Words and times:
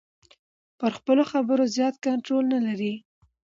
پر 0.79 0.91
خپلو 0.97 1.23
خبرو 1.31 1.65
زیات 1.75 1.95
کنټرول 2.05 2.43
نلري. 2.53 2.93